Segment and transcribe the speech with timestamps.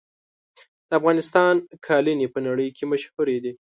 [0.87, 1.53] د افغانستان
[1.87, 3.51] قالینې په نړۍ کې مشهورې دي.